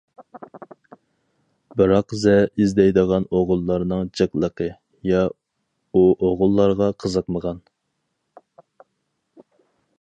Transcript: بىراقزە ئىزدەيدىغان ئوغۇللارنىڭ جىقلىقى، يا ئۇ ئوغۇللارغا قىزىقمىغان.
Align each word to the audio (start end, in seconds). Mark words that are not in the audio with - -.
بىراقزە 1.81 2.33
ئىزدەيدىغان 2.63 3.27
ئوغۇللارنىڭ 3.41 4.09
جىقلىقى، 4.21 4.69
يا 5.11 5.21
ئۇ 5.99 6.05
ئوغۇللارغا 6.31 6.91
قىزىقمىغان. 7.05 7.63